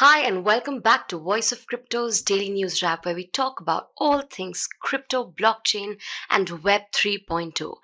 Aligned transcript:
Hi, 0.00 0.20
and 0.20 0.44
welcome 0.44 0.78
back 0.78 1.08
to 1.08 1.18
Voice 1.18 1.50
of 1.50 1.66
Crypto's 1.66 2.22
daily 2.22 2.50
news 2.50 2.80
wrap, 2.84 3.04
where 3.04 3.16
we 3.16 3.26
talk 3.26 3.58
about 3.60 3.90
all 3.96 4.22
things 4.22 4.68
crypto, 4.78 5.28
blockchain, 5.28 6.00
and 6.30 6.48
Web 6.62 6.82
3.0. 6.92 7.74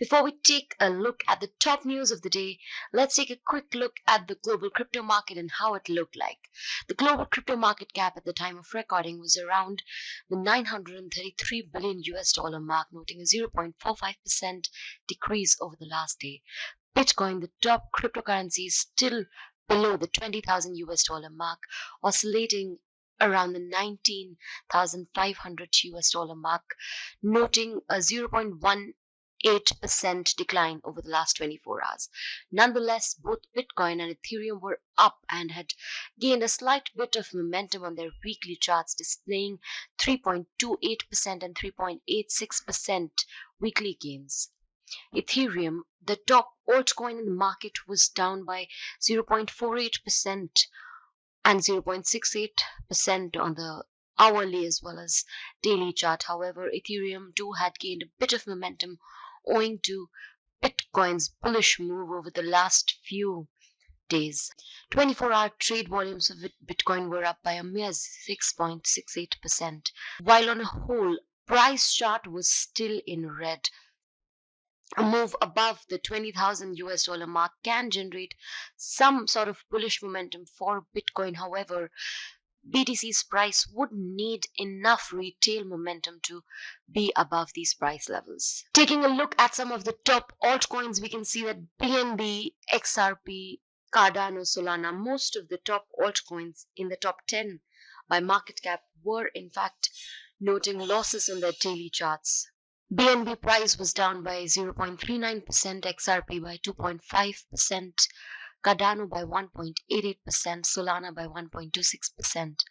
Before 0.00 0.24
we 0.24 0.32
take 0.32 0.74
a 0.80 0.90
look 0.90 1.22
at 1.28 1.40
the 1.40 1.52
top 1.60 1.84
news 1.84 2.10
of 2.10 2.22
the 2.22 2.30
day, 2.30 2.58
let's 2.92 3.14
take 3.14 3.30
a 3.30 3.36
quick 3.36 3.72
look 3.72 3.98
at 4.04 4.26
the 4.26 4.34
global 4.34 4.70
crypto 4.70 5.02
market 5.02 5.38
and 5.38 5.52
how 5.60 5.74
it 5.74 5.88
looked 5.88 6.16
like. 6.16 6.50
The 6.88 6.94
global 6.94 7.26
crypto 7.26 7.54
market 7.54 7.92
cap 7.92 8.16
at 8.16 8.24
the 8.24 8.32
time 8.32 8.58
of 8.58 8.74
recording 8.74 9.20
was 9.20 9.36
around 9.36 9.84
the 10.28 10.36
933 10.36 11.68
billion 11.72 12.02
US 12.02 12.32
dollar 12.32 12.58
mark, 12.58 12.88
noting 12.90 13.20
a 13.20 13.24
0.45% 13.24 14.68
decrease 15.06 15.56
over 15.60 15.76
the 15.78 15.86
last 15.86 16.18
day. 16.18 16.42
Bitcoin, 16.96 17.40
the 17.40 17.52
top 17.62 17.92
cryptocurrency, 17.92 18.66
is 18.66 18.76
still 18.78 19.24
below 19.68 19.96
the 19.96 20.08
20,000 20.08 20.74
US 20.76 21.04
dollar 21.04 21.30
mark, 21.30 21.62
oscillating 22.02 22.80
around 23.20 23.52
the 23.52 23.60
19,500 23.60 25.76
US 25.84 26.10
dollar 26.10 26.34
mark, 26.34 26.74
noting 27.22 27.80
a 27.88 27.98
0.18% 27.98 30.36
decline 30.36 30.80
over 30.82 31.00
the 31.00 31.10
last 31.10 31.36
24 31.36 31.84
hours. 31.84 32.08
Nonetheless, 32.50 33.14
both 33.14 33.42
Bitcoin 33.56 34.02
and 34.02 34.16
Ethereum 34.16 34.60
were 34.60 34.82
up 34.98 35.20
and 35.28 35.52
had 35.52 35.74
gained 36.18 36.42
a 36.42 36.48
slight 36.48 36.90
bit 36.96 37.14
of 37.14 37.32
momentum 37.32 37.84
on 37.84 37.94
their 37.94 38.10
weekly 38.24 38.56
charts, 38.56 38.94
displaying 38.94 39.60
3.28% 39.98 41.44
and 41.44 41.54
3.86% 41.54 43.10
weekly 43.60 43.94
gains. 43.94 44.50
Ethereum, 45.14 45.82
the 46.02 46.16
top 46.16 46.56
altcoin 46.68 47.16
in 47.20 47.24
the 47.24 47.30
market, 47.30 47.86
was 47.86 48.08
down 48.08 48.44
by 48.44 48.66
0.48% 49.00 50.66
and 51.44 51.60
0.68% 51.60 53.36
on 53.40 53.54
the 53.54 53.84
hourly 54.18 54.66
as 54.66 54.82
well 54.82 54.98
as 54.98 55.24
daily 55.62 55.92
chart. 55.92 56.24
However, 56.24 56.68
Ethereum 56.68 57.32
too 57.36 57.52
had 57.52 57.78
gained 57.78 58.02
a 58.02 58.10
bit 58.18 58.32
of 58.32 58.48
momentum 58.48 58.98
owing 59.46 59.78
to 59.82 60.10
Bitcoin's 60.60 61.28
bullish 61.40 61.78
move 61.78 62.10
over 62.10 62.28
the 62.28 62.42
last 62.42 62.98
few 63.04 63.46
days. 64.08 64.50
24 64.90 65.32
hour 65.32 65.50
trade 65.50 65.86
volumes 65.88 66.30
of 66.30 66.38
Bitcoin 66.66 67.08
were 67.10 67.24
up 67.24 67.40
by 67.44 67.52
a 67.52 67.62
mere 67.62 67.90
6.68%, 67.90 69.92
while 70.20 70.50
on 70.50 70.60
a 70.60 70.64
whole, 70.64 71.16
price 71.46 71.94
chart 71.94 72.26
was 72.26 72.48
still 72.48 73.00
in 73.06 73.30
red 73.30 73.68
a 74.96 75.02
move 75.02 75.36
above 75.40 75.86
the 75.88 75.98
20,000 75.98 76.76
US 76.78 77.04
dollar 77.04 77.26
mark 77.26 77.52
can 77.62 77.90
generate 77.90 78.34
some 78.76 79.26
sort 79.26 79.46
of 79.46 79.64
bullish 79.70 80.02
momentum 80.02 80.46
for 80.46 80.86
Bitcoin. 80.94 81.36
However, 81.36 81.90
BTC's 82.68 83.22
price 83.22 83.66
would 83.68 83.90
need 83.92 84.46
enough 84.56 85.12
retail 85.12 85.64
momentum 85.64 86.20
to 86.24 86.44
be 86.90 87.12
above 87.16 87.52
these 87.54 87.72
price 87.72 88.08
levels. 88.08 88.64
Taking 88.74 89.04
a 89.04 89.08
look 89.08 89.34
at 89.38 89.54
some 89.54 89.72
of 89.72 89.84
the 89.84 89.96
top 90.04 90.32
altcoins, 90.42 91.00
we 91.00 91.08
can 91.08 91.24
see 91.24 91.42
that 91.44 91.78
BNB, 91.78 92.54
XRP, 92.70 93.60
Cardano, 93.92 94.42
Solana, 94.42 94.92
most 94.92 95.36
of 95.36 95.48
the 95.48 95.58
top 95.58 95.88
altcoins 95.98 96.66
in 96.76 96.88
the 96.88 96.96
top 96.96 97.26
10 97.26 97.60
by 98.08 98.20
market 98.20 98.60
cap 98.60 98.82
were 99.02 99.28
in 99.28 99.50
fact 99.50 99.90
noting 100.38 100.78
losses 100.78 101.28
on 101.28 101.40
their 101.40 101.52
daily 101.52 101.88
charts. 101.88 102.50
BNB 102.92 103.40
price 103.40 103.78
was 103.78 103.94
down 103.94 104.24
by 104.24 104.42
0.39%, 104.46 105.44
XRP 105.46 106.42
by 106.42 106.56
2.5%, 106.56 108.08
Cardano 108.64 109.08
by 109.08 109.22
1.88%, 109.22 110.18
Solana 110.64 111.14
by 111.14 111.28
1.26%. 111.28 112.64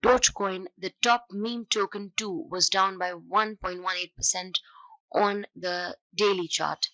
Dogecoin, 0.00 0.68
the 0.78 0.90
top 1.02 1.26
meme 1.32 1.66
token 1.66 2.12
too, 2.16 2.46
was 2.48 2.68
down 2.68 2.98
by 2.98 3.10
1.18% 3.10 4.54
on 5.12 5.44
the 5.56 5.98
daily 6.14 6.46
chart. 6.46 6.86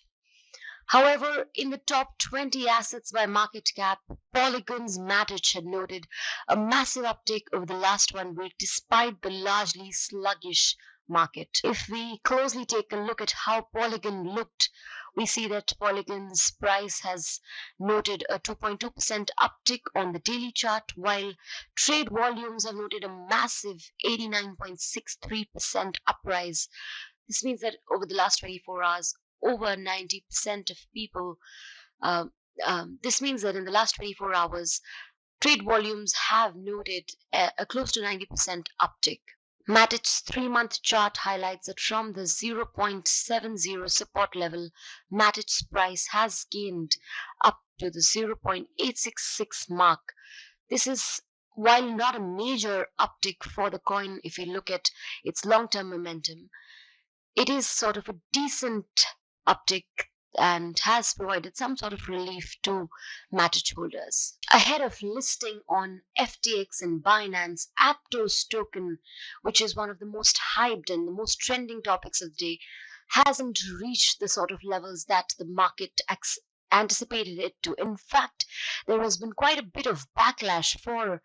However, 0.87 1.47
in 1.53 1.69
the 1.69 1.77
top 1.77 2.17
20 2.17 2.67
assets 2.67 3.11
by 3.11 3.27
market 3.27 3.69
cap, 3.75 3.99
Polygon's 4.33 4.97
Matic 4.97 5.53
had 5.53 5.65
noted 5.65 6.07
a 6.47 6.57
massive 6.57 7.05
uptick 7.05 7.43
over 7.53 7.67
the 7.67 7.75
last 7.75 8.11
one 8.11 8.33
week 8.33 8.55
despite 8.57 9.21
the 9.21 9.29
largely 9.29 9.91
sluggish 9.91 10.75
market. 11.07 11.59
If 11.63 11.87
we 11.89 12.19
closely 12.19 12.65
take 12.65 12.91
a 12.91 12.97
look 12.97 13.21
at 13.21 13.31
how 13.31 13.61
Polygon 13.61 14.23
looked, 14.23 14.69
we 15.15 15.25
see 15.25 15.47
that 15.47 15.71
Polygon's 15.79 16.51
price 16.51 16.99
has 17.01 17.39
noted 17.79 18.25
a 18.29 18.39
2.2% 18.39 19.29
uptick 19.39 19.81
on 19.95 20.11
the 20.11 20.19
daily 20.19 20.51
chart, 20.51 20.91
while 20.95 21.33
trade 21.75 22.09
volumes 22.09 22.65
have 22.65 22.75
noted 22.75 23.03
a 23.03 23.09
massive 23.09 23.91
89.63% 24.05 25.95
uprise. 26.05 26.67
This 27.27 27.43
means 27.43 27.61
that 27.61 27.77
over 27.89 28.05
the 28.05 28.15
last 28.15 28.39
24 28.39 28.83
hours, 28.83 29.15
over 29.41 29.75
90% 29.77 30.69
of 30.69 30.77
people, 30.93 31.39
uh, 32.01 32.25
um, 32.63 32.99
this 33.01 33.21
means 33.21 33.41
that 33.43 33.55
in 33.55 33.65
the 33.65 33.71
last 33.71 33.95
24 33.95 34.35
hours, 34.35 34.81
trade 35.39 35.63
volumes 35.63 36.13
have 36.29 36.55
noted 36.55 37.09
a, 37.33 37.51
a 37.59 37.65
close 37.65 37.91
to 37.93 38.01
90% 38.01 38.67
uptick. 38.81 39.21
Matic's 39.67 40.19
three-month 40.19 40.83
chart 40.83 41.17
highlights 41.17 41.65
that 41.65 41.79
from 41.79 42.13
the 42.13 42.21
0.70 42.21 43.89
support 43.89 44.35
level, 44.35 44.69
Matic's 45.09 45.63
price 45.63 46.07
has 46.11 46.43
gained 46.51 46.97
up 47.43 47.63
to 47.79 47.89
the 47.89 48.01
0.866 48.01 49.69
mark. 49.71 50.13
This 50.69 50.85
is 50.85 51.21
while 51.55 51.91
not 51.91 52.15
a 52.15 52.19
major 52.19 52.89
uptick 52.99 53.43
for 53.43 53.71
the 53.71 53.79
coin 53.79 54.19
if 54.23 54.37
you 54.37 54.45
look 54.45 54.69
at 54.69 54.91
its 55.23 55.45
long-term 55.45 55.89
momentum, 55.89 56.51
it 57.35 57.49
is 57.49 57.67
sort 57.67 57.97
of 57.97 58.07
a 58.07 58.19
decent 58.31 59.05
uptick 59.47 59.87
and 60.37 60.77
has 60.79 61.13
provided 61.13 61.55
some 61.55 61.77
sort 61.77 61.93
of 61.93 62.07
relief 62.07 62.55
to 62.63 62.89
Matic 63.31 63.73
holders. 63.75 64.37
Ahead 64.51 64.81
of 64.81 65.01
listing 65.01 65.61
on 65.69 66.01
FTX 66.19 66.81
and 66.81 67.03
Binance, 67.03 67.67
Aptos 67.79 68.47
token, 68.47 68.99
which 69.41 69.61
is 69.61 69.75
one 69.75 69.89
of 69.89 69.99
the 69.99 70.05
most 70.05 70.39
hyped 70.55 70.89
and 70.89 71.07
the 71.07 71.11
most 71.11 71.39
trending 71.39 71.81
topics 71.81 72.21
of 72.21 72.35
the 72.35 72.57
day, 72.57 72.59
hasn't 73.09 73.59
reached 73.79 74.19
the 74.19 74.27
sort 74.27 74.51
of 74.51 74.63
levels 74.63 75.05
that 75.05 75.33
the 75.37 75.45
market 75.45 76.01
ex- 76.09 76.39
anticipated 76.71 77.39
it 77.39 77.61
to. 77.63 77.75
In 77.75 77.95
fact, 77.95 78.45
there 78.87 79.01
has 79.01 79.17
been 79.17 79.33
quite 79.33 79.59
a 79.59 79.63
bit 79.63 79.85
of 79.85 80.07
backlash 80.17 80.79
for 80.81 81.21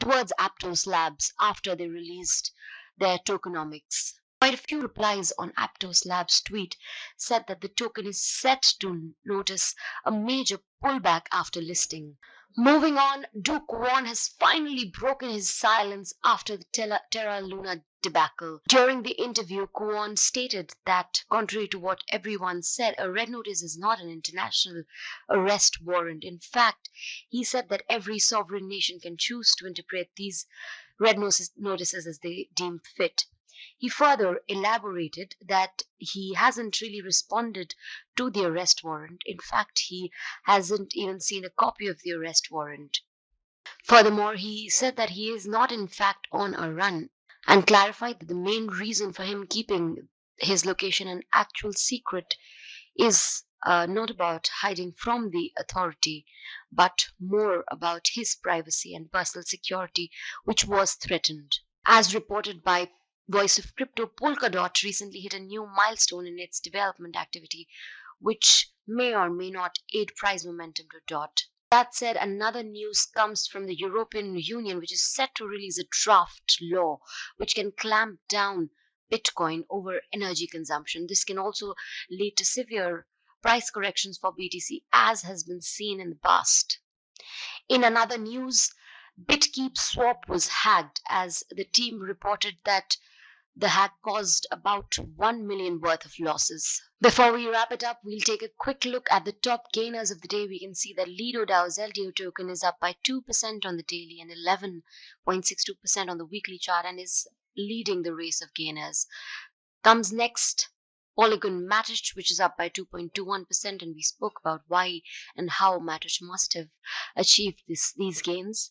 towards 0.00 0.32
Aptos 0.38 0.86
Labs 0.86 1.32
after 1.38 1.76
they 1.76 1.88
released 1.88 2.52
their 2.98 3.18
tokenomics. 3.18 4.14
Quite 4.42 4.54
a 4.54 4.56
few 4.56 4.80
replies 4.80 5.30
on 5.38 5.52
Aptos 5.52 6.04
Labs' 6.04 6.40
tweet 6.40 6.76
said 7.16 7.46
that 7.46 7.60
the 7.60 7.68
token 7.68 8.08
is 8.08 8.20
set 8.20 8.74
to 8.80 9.14
notice 9.24 9.76
a 10.04 10.10
major 10.10 10.58
pullback 10.82 11.28
after 11.30 11.60
listing. 11.60 12.16
Moving 12.56 12.98
on, 12.98 13.28
Do 13.40 13.60
Kwon 13.60 14.04
has 14.06 14.26
finally 14.26 14.84
broken 14.84 15.30
his 15.30 15.48
silence 15.48 16.12
after 16.24 16.56
the 16.56 16.64
Terra 16.72 17.40
Luna 17.40 17.84
debacle. 18.02 18.58
During 18.66 19.04
the 19.04 19.12
interview, 19.12 19.68
Kwon 19.68 20.18
stated 20.18 20.72
that, 20.86 21.22
contrary 21.30 21.68
to 21.68 21.78
what 21.78 22.02
everyone 22.08 22.64
said, 22.64 22.96
a 22.98 23.12
red 23.12 23.28
notice 23.28 23.62
is 23.62 23.78
not 23.78 24.00
an 24.00 24.10
international 24.10 24.82
arrest 25.30 25.80
warrant. 25.80 26.24
In 26.24 26.40
fact, 26.40 26.90
he 27.28 27.44
said 27.44 27.68
that 27.68 27.84
every 27.88 28.18
sovereign 28.18 28.66
nation 28.66 28.98
can 28.98 29.16
choose 29.16 29.54
to 29.54 29.68
interpret 29.68 30.10
these 30.16 30.48
red 30.98 31.16
notices 31.16 32.08
as 32.08 32.18
they 32.18 32.48
deem 32.56 32.80
fit. 32.80 33.26
He 33.76 33.90
further 33.90 34.40
elaborated 34.48 35.36
that 35.42 35.82
he 35.98 36.32
hasn't 36.32 36.80
really 36.80 37.02
responded 37.02 37.74
to 38.16 38.30
the 38.30 38.46
arrest 38.46 38.82
warrant. 38.82 39.20
In 39.26 39.38
fact, 39.40 39.78
he 39.88 40.10
hasn't 40.44 40.96
even 40.96 41.20
seen 41.20 41.44
a 41.44 41.50
copy 41.50 41.86
of 41.86 42.00
the 42.00 42.12
arrest 42.12 42.50
warrant. 42.50 43.00
Furthermore, 43.84 44.36
he 44.36 44.70
said 44.70 44.96
that 44.96 45.10
he 45.10 45.28
is 45.28 45.46
not 45.46 45.70
in 45.70 45.86
fact 45.86 46.28
on 46.32 46.54
a 46.54 46.72
run 46.72 47.10
and 47.46 47.66
clarified 47.66 48.20
that 48.20 48.28
the 48.28 48.34
main 48.34 48.68
reason 48.68 49.12
for 49.12 49.24
him 49.24 49.46
keeping 49.46 50.08
his 50.38 50.64
location 50.64 51.06
an 51.06 51.22
actual 51.34 51.74
secret 51.74 52.36
is 52.96 53.42
uh, 53.66 53.84
not 53.84 54.08
about 54.08 54.48
hiding 54.48 54.92
from 54.92 55.30
the 55.30 55.52
authority, 55.58 56.24
but 56.72 57.08
more 57.20 57.64
about 57.70 58.08
his 58.14 58.34
privacy 58.34 58.94
and 58.94 59.12
personal 59.12 59.44
security, 59.44 60.10
which 60.44 60.64
was 60.64 60.94
threatened. 60.94 61.58
As 61.84 62.14
reported 62.14 62.62
by 62.64 62.90
Voice 63.32 63.58
of 63.58 63.74
Crypto, 63.74 64.06
Polkadot 64.08 64.82
recently 64.82 65.20
hit 65.20 65.32
a 65.32 65.40
new 65.40 65.64
milestone 65.64 66.26
in 66.26 66.38
its 66.38 66.60
development 66.60 67.16
activity, 67.16 67.66
which 68.18 68.68
may 68.86 69.14
or 69.14 69.30
may 69.30 69.50
not 69.50 69.78
aid 69.94 70.14
price 70.16 70.44
momentum 70.44 70.86
to 70.90 71.00
DOT. 71.06 71.44
That 71.70 71.94
said, 71.94 72.18
another 72.18 72.62
news 72.62 73.06
comes 73.06 73.46
from 73.46 73.64
the 73.64 73.74
European 73.74 74.36
Union, 74.36 74.78
which 74.78 74.92
is 74.92 75.02
set 75.02 75.34
to 75.36 75.46
release 75.46 75.78
a 75.78 75.84
draft 75.90 76.58
law 76.60 77.00
which 77.38 77.54
can 77.54 77.72
clamp 77.72 78.20
down 78.28 78.68
Bitcoin 79.10 79.64
over 79.70 80.02
energy 80.12 80.46
consumption. 80.46 81.06
This 81.06 81.24
can 81.24 81.38
also 81.38 81.74
lead 82.10 82.36
to 82.36 82.44
severe 82.44 83.06
price 83.40 83.70
corrections 83.70 84.18
for 84.18 84.36
BTC 84.36 84.82
as 84.92 85.22
has 85.22 85.42
been 85.42 85.62
seen 85.62 86.00
in 86.00 86.10
the 86.10 86.16
past. 86.16 86.80
In 87.66 87.82
another 87.82 88.18
news, 88.18 88.74
BitKeep 89.18 89.78
swap 89.78 90.28
was 90.28 90.48
hacked 90.48 91.00
as 91.08 91.44
the 91.50 91.64
team 91.64 91.98
reported 91.98 92.58
that 92.64 92.98
the 93.54 93.68
hack 93.68 93.94
caused 94.02 94.46
about 94.50 94.94
1 94.98 95.46
million 95.46 95.78
worth 95.80 96.04
of 96.04 96.18
losses. 96.18 96.80
Before 97.00 97.32
we 97.32 97.46
wrap 97.46 97.70
it 97.70 97.84
up, 97.84 98.00
we'll 98.02 98.20
take 98.20 98.42
a 98.42 98.48
quick 98.48 98.84
look 98.84 99.06
at 99.10 99.24
the 99.24 99.32
top 99.32 99.72
gainers 99.72 100.10
of 100.10 100.22
the 100.22 100.28
day. 100.28 100.46
We 100.46 100.58
can 100.58 100.74
see 100.74 100.94
that 100.94 101.08
Lido 101.08 101.44
DAO's 101.44 101.78
LDO 101.78 102.16
token 102.16 102.48
is 102.48 102.64
up 102.64 102.80
by 102.80 102.96
2% 103.06 103.66
on 103.66 103.76
the 103.76 103.82
daily 103.82 104.20
and 104.20 104.30
11.62% 104.30 106.08
on 106.08 106.18
the 106.18 106.24
weekly 106.24 106.58
chart 106.58 106.86
and 106.86 106.98
is 106.98 107.26
leading 107.56 108.02
the 108.02 108.14
race 108.14 108.40
of 108.40 108.54
gainers. 108.54 109.06
Comes 109.82 110.12
next 110.12 110.68
Polygon 111.14 111.68
Matic, 111.68 112.16
which 112.16 112.30
is 112.30 112.40
up 112.40 112.56
by 112.56 112.70
2.21%, 112.70 113.82
and 113.82 113.94
we 113.94 114.02
spoke 114.02 114.40
about 114.40 114.62
why 114.66 115.02
and 115.36 115.50
how 115.50 115.78
Matic 115.78 116.22
must 116.22 116.54
have 116.54 116.68
achieved 117.14 117.62
this, 117.68 117.92
these 117.92 118.22
gains. 118.22 118.70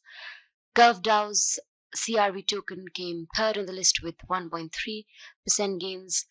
Curve 0.73 1.03
DAO's 1.03 1.59
CRV 1.95 2.47
token 2.47 2.85
came 2.93 3.27
third 3.35 3.57
on 3.57 3.65
the 3.65 3.73
list 3.73 4.01
with 4.01 4.17
1.3% 4.29 5.79
gains. 5.79 6.25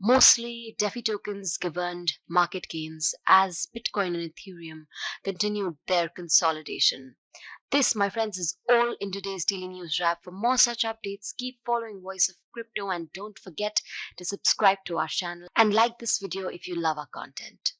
Mostly 0.00 0.74
DeFi 0.78 1.02
tokens 1.02 1.56
governed 1.56 2.12
market 2.28 2.68
gains 2.68 3.14
as 3.26 3.68
Bitcoin 3.74 4.14
and 4.14 4.32
Ethereum 4.32 4.86
continued 5.24 5.78
their 5.86 6.08
consolidation. 6.08 7.16
This, 7.70 7.96
my 7.96 8.08
friends, 8.08 8.38
is 8.38 8.56
all 8.68 8.94
in 9.00 9.10
today's 9.10 9.44
daily 9.44 9.66
news 9.66 9.98
wrap. 9.98 10.22
For 10.22 10.30
more 10.30 10.58
such 10.58 10.84
updates, 10.84 11.36
keep 11.36 11.58
following 11.66 12.00
Voice 12.00 12.28
of 12.28 12.36
Crypto 12.52 12.90
and 12.90 13.12
don't 13.12 13.36
forget 13.36 13.80
to 14.16 14.24
subscribe 14.24 14.78
to 14.84 14.98
our 14.98 15.08
channel 15.08 15.48
and 15.56 15.74
like 15.74 15.98
this 15.98 16.18
video 16.18 16.46
if 16.46 16.68
you 16.68 16.76
love 16.76 16.98
our 16.98 17.08
content. 17.08 17.72